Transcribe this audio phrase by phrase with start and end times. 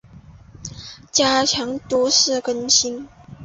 [1.11, 3.07] 加强都市更新